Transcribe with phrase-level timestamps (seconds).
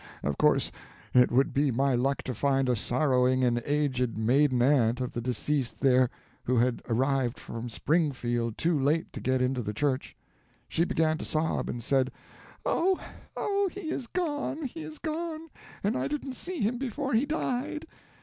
[0.23, 0.71] Of course
[1.13, 5.21] it would be my luck to find a sorrowing and aged maiden aunt of the
[5.21, 6.09] deceased there,
[6.45, 10.17] who had arrived from Springfield too late to get into the church.
[10.67, 12.11] She began to sob, and said:
[12.65, 12.99] "'Oh,
[13.37, 15.49] oh, he is gone, he is gone,
[15.83, 17.85] and I didn't see him before he died!'